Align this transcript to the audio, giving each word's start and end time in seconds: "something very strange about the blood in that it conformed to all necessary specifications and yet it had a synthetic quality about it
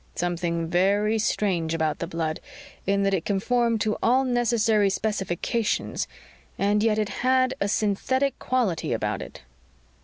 "something 0.23 0.67
very 0.67 1.19
strange 1.19 1.75
about 1.75 1.99
the 1.99 2.07
blood 2.07 2.39
in 2.87 3.03
that 3.03 3.13
it 3.13 3.23
conformed 3.23 3.79
to 3.79 3.95
all 4.01 4.23
necessary 4.23 4.89
specifications 4.89 6.07
and 6.57 6.81
yet 6.81 6.97
it 6.97 7.09
had 7.21 7.53
a 7.61 7.67
synthetic 7.67 8.39
quality 8.39 8.93
about 8.93 9.21
it 9.21 9.41